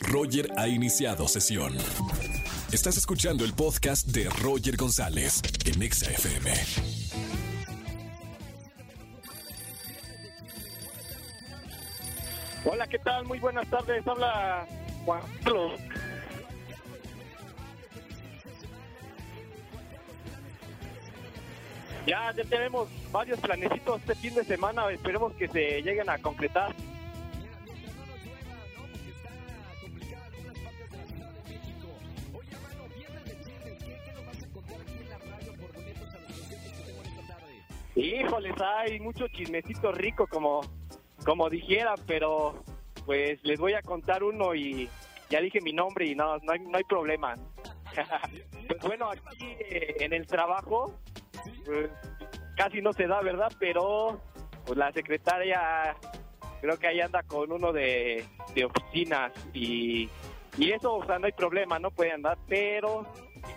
Roger 0.00 0.48
ha 0.56 0.68
iniciado 0.68 1.28
sesión. 1.28 1.74
Estás 2.72 2.96
escuchando 2.96 3.44
el 3.44 3.52
podcast 3.54 4.06
de 4.08 4.28
Roger 4.42 4.76
González 4.76 5.40
en 5.64 5.82
Exa 5.82 6.10
FM. 6.10 6.52
Hola, 12.64 12.86
¿qué 12.88 12.98
tal? 12.98 13.24
Muy 13.24 13.38
buenas 13.38 13.68
tardes. 13.68 14.06
Habla 14.06 14.66
Juan 15.04 15.22
Carlos. 15.42 15.80
Ya, 22.06 22.32
ya 22.36 22.44
tenemos 22.44 22.88
varios 23.10 23.38
planecitos 23.40 24.00
este 24.00 24.14
fin 24.16 24.34
de 24.34 24.44
semana. 24.44 24.88
Esperemos 24.90 25.32
que 25.34 25.48
se 25.48 25.82
lleguen 25.82 26.08
a 26.08 26.18
concretar. 26.18 26.74
Híjoles, 37.96 38.54
hay 38.60 39.00
mucho 39.00 39.26
chismecito 39.28 39.90
rico 39.90 40.26
como, 40.26 40.60
como 41.24 41.48
dijera, 41.48 41.94
pero 42.06 42.62
pues 43.06 43.42
les 43.42 43.58
voy 43.58 43.72
a 43.72 43.80
contar 43.80 44.22
uno 44.22 44.54
y 44.54 44.86
ya 45.30 45.40
dije 45.40 45.62
mi 45.62 45.72
nombre 45.72 46.04
y 46.04 46.14
no, 46.14 46.36
no 46.38 46.52
hay, 46.52 46.60
no 46.60 46.76
hay 46.76 46.84
problema. 46.84 47.36
pues 48.68 48.82
bueno, 48.82 49.10
aquí 49.10 49.46
eh, 49.60 49.96
en 50.00 50.12
el 50.12 50.26
trabajo 50.26 50.94
pues, 51.64 51.90
casi 52.54 52.82
no 52.82 52.92
se 52.92 53.06
da, 53.06 53.22
¿verdad? 53.22 53.50
Pero 53.58 54.20
pues 54.66 54.76
la 54.76 54.92
secretaria 54.92 55.96
creo 56.60 56.78
que 56.78 56.88
ahí 56.88 57.00
anda 57.00 57.22
con 57.22 57.50
uno 57.50 57.72
de, 57.72 58.26
de 58.54 58.64
oficinas 58.66 59.32
y, 59.54 60.10
y 60.58 60.70
eso, 60.70 60.96
o 60.96 61.06
sea, 61.06 61.18
no 61.18 61.26
hay 61.26 61.32
problema, 61.32 61.78
no 61.78 61.90
puede 61.90 62.12
andar, 62.12 62.36
pero 62.46 63.06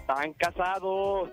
están 0.00 0.32
casados. 0.34 1.30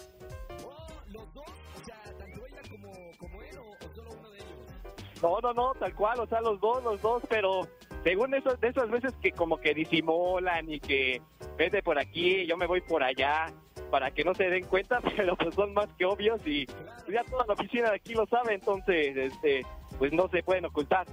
No, 5.21 5.39
no, 5.41 5.53
no, 5.53 5.73
tal 5.75 5.94
cual, 5.95 6.19
o 6.19 6.27
sea, 6.27 6.41
los 6.41 6.59
dos, 6.59 6.83
los 6.83 7.02
dos, 7.02 7.23
pero 7.30 7.61
según 8.03 8.33
eso, 8.33 8.55
de 8.58 8.67
esas 8.67 8.89
veces 8.89 9.13
que 9.22 9.31
como 9.31 9.57
que 9.57 9.73
disimulan 9.73 10.69
y 10.69 10.80
que 10.80 11.22
vete 11.57 11.81
por 11.81 11.97
aquí, 11.97 12.45
yo 12.45 12.57
me 12.57 12.67
voy 12.67 12.81
por 12.81 13.03
allá, 13.03 13.53
para 13.89 14.11
que 14.11 14.23
no 14.23 14.33
se 14.33 14.49
den 14.49 14.66
cuenta, 14.66 14.99
pero 15.16 15.35
pues 15.35 15.55
son 15.55 15.73
más 15.73 15.88
que 15.97 16.05
obvios 16.05 16.39
y 16.45 16.66
ya 17.11 17.23
toda 17.30 17.45
la 17.47 17.53
oficina 17.53 17.89
de 17.89 17.95
aquí 17.95 18.13
lo 18.13 18.25
sabe, 18.27 18.55
entonces, 18.55 19.16
este, 19.16 19.66
pues 19.97 20.11
no 20.11 20.27
se 20.27 20.44
pueden 20.44 20.66
ocultar. 20.66 21.07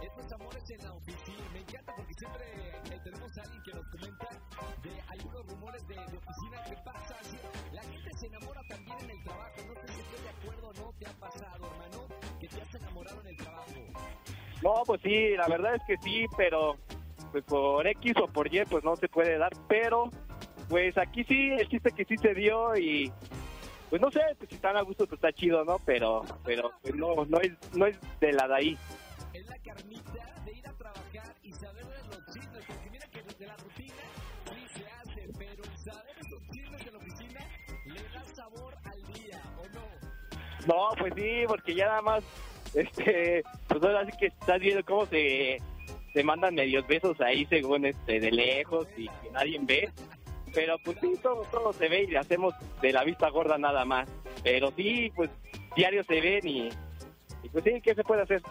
Estos 0.00 0.32
amores 0.32 0.70
en 0.70 0.82
la 0.82 0.92
oficina, 0.92 1.44
me 1.52 1.60
encanta 1.60 1.94
porque 1.94 2.14
siempre 2.14 2.44
eh, 2.90 3.00
tenemos 3.04 3.38
a 3.38 3.42
alguien 3.42 3.62
que 3.62 3.72
nos 3.74 3.86
comenta 3.88 4.28
de 4.82 5.00
algunos 5.08 5.46
rumores 5.46 5.86
de, 5.86 5.94
de 5.94 6.16
oficina 6.16 6.64
que 6.68 6.76
pasa. 6.84 7.16
La 7.72 7.82
gente 7.82 8.10
se 8.14 8.26
enamora 8.26 8.60
también 8.68 9.10
en 9.10 9.11
No, 14.62 14.82
pues 14.86 15.00
sí, 15.02 15.36
la 15.36 15.48
verdad 15.48 15.74
es 15.74 15.82
que 15.86 15.96
sí, 15.98 16.26
pero 16.36 16.76
pues 17.32 17.42
por 17.44 17.86
X 17.86 18.14
o 18.22 18.28
por 18.28 18.52
Y 18.54 18.64
pues 18.64 18.84
no 18.84 18.94
se 18.94 19.08
puede 19.08 19.36
dar, 19.38 19.52
pero 19.68 20.10
pues 20.68 20.96
aquí 20.96 21.24
sí, 21.24 21.50
el 21.50 21.68
chiste 21.68 21.90
que 21.90 22.04
sí 22.04 22.16
se 22.16 22.32
dio 22.34 22.76
y 22.76 23.12
pues 23.90 24.00
no 24.00 24.10
sé, 24.10 24.20
pues 24.38 24.48
si 24.50 24.56
están 24.56 24.76
a 24.76 24.82
gusto 24.82 25.06
pues 25.06 25.18
está 25.18 25.32
chido, 25.32 25.64
¿no? 25.64 25.78
Pero 25.84 26.22
pero 26.44 26.70
pues, 26.80 26.94
no 26.94 27.24
no 27.24 27.40
es 27.40 27.52
no 27.74 27.86
es 27.86 27.98
de 28.20 28.32
la 28.32 28.46
de 28.46 28.54
ahí. 28.54 28.78
Es 29.32 29.46
la 29.48 29.58
carnita 29.58 30.42
de 30.44 30.52
ir 30.52 30.68
a 30.68 30.72
trabajar 30.72 31.34
y 31.42 31.52
saber 31.52 31.84
de 31.84 32.08
los 32.08 32.26
chismes, 32.32 32.64
porque 32.66 32.90
mira 32.90 33.06
que 33.08 33.22
desde 33.22 33.46
la 33.46 33.56
rutina 33.56 33.94
sí 34.54 34.78
se 34.78 34.86
hace, 34.86 35.28
pero 35.38 35.64
saber 35.76 36.16
esos 36.20 36.42
chismes 36.52 36.84
de 36.84 36.92
la 36.92 36.98
oficina 36.98 37.40
le 37.86 38.02
da 38.14 38.24
sabor 38.34 38.74
al 38.84 39.02
día, 39.12 39.42
¿o 39.58 39.68
no? 39.74 40.66
No, 40.66 40.96
pues 40.96 41.12
sí, 41.16 41.44
porque 41.48 41.74
ya 41.74 41.86
nada 41.86 42.02
más 42.02 42.24
este 42.74 43.42
pues 43.68 43.82
ahora 43.82 44.06
sí 44.06 44.12
que 44.18 44.26
estás 44.26 44.60
viendo 44.60 44.84
cómo 44.84 45.06
se 45.06 45.58
se 46.12 46.24
mandan 46.24 46.54
medios 46.54 46.86
besos 46.86 47.20
ahí 47.20 47.46
según 47.46 47.86
este 47.86 48.20
de 48.20 48.30
lejos 48.30 48.86
y 48.96 49.08
que 49.08 49.30
nadie 49.32 49.58
ve. 49.62 49.90
Pero 50.54 50.76
pues 50.84 50.98
sí, 51.00 51.14
todo, 51.22 51.42
todo 51.50 51.72
se 51.72 51.88
ve 51.88 52.02
y 52.02 52.08
le 52.08 52.18
hacemos 52.18 52.54
de 52.82 52.92
la 52.92 53.04
vista 53.04 53.30
gorda 53.30 53.56
nada 53.56 53.84
más. 53.84 54.08
Pero 54.42 54.70
sí, 54.76 55.10
pues 55.16 55.30
diario 55.74 56.04
se 56.04 56.20
ven 56.20 56.46
y, 56.46 56.68
y 57.42 57.48
pues 57.50 57.64
sí, 57.64 57.80
¿qué 57.80 57.94
se 57.94 58.04
puede 58.04 58.22
hacer? 58.22 58.42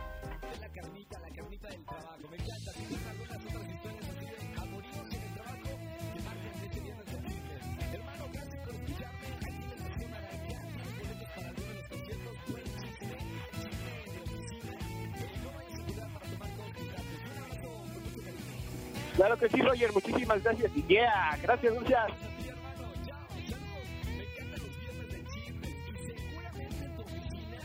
Claro 19.16 19.38
que 19.38 19.50
sí, 19.50 19.62
Roger, 19.62 19.92
muchísimas 19.94 20.42
gracias 20.44 20.72
y 20.76 20.84
yeah, 20.84 21.38
gracias, 21.42 21.74
muchas. 21.74 22.12
Sí, 22.42 22.48
hermano, 22.48 22.94
chao, 23.06 23.28
saludos. 23.30 23.88
Me 24.06 24.24
encantan 24.24 24.60
los 24.62 24.80
viernes 24.80 25.08
de 25.12 25.20
chismes 25.26 25.76
y 25.88 25.96
seguramente 26.06 26.86
en 26.86 26.96
tu 26.96 27.02
oficina 27.02 27.60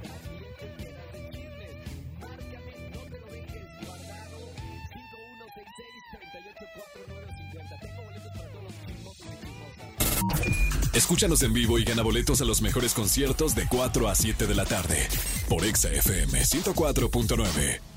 también 0.00 0.54
te 0.58 0.66
llenas 0.78 1.10
de 1.10 1.30
chismes. 1.30 1.74
Márcame, 2.20 2.72
no 2.94 3.00
te 3.10 3.18
lo 3.18 3.26
dejes 3.26 3.64
guardado. 3.84 4.38
5166-384950. 7.52 7.80
Tengo 7.80 8.02
boletos 8.04 8.32
para 8.32 8.48
todos 8.48 8.64
los 8.64 8.74
chismosos 8.86 9.26
y 9.26 9.36
chismosas. 9.44 10.94
Escúchanos 10.94 11.42
en 11.42 11.52
vivo 11.52 11.78
y 11.78 11.84
gana 11.84 12.02
boletos 12.02 12.40
a 12.40 12.44
los 12.44 12.62
mejores 12.62 12.94
conciertos 12.94 13.54
de 13.54 13.66
4 13.66 14.08
a 14.08 14.14
7 14.14 14.46
de 14.46 14.54
la 14.54 14.64
tarde 14.66 15.08
por 15.48 15.64
Exa 15.64 15.90
FM 15.90 16.40
104.9. 16.40 17.91